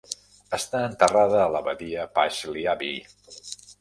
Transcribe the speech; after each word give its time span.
Està 0.57 0.79
enterrada 0.91 1.37
a 1.43 1.51
l'abadia 1.57 2.07
Paisley 2.17 2.67
Abbey. 2.73 2.99